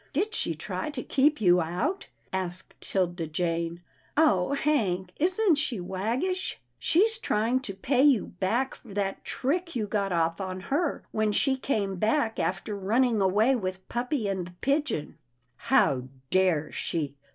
[0.13, 3.83] "Did she try to keep you out?" asked 'Tilda Jane.
[4.17, 4.53] "Oh!
[4.55, 6.59] Hank— isn't she waggish?
[6.79, 11.31] She's trying to pay you back for that trick you got off on her when
[11.31, 15.19] she came back after running away with puppy and the pigeon."
[15.57, 17.15] "How dare she?"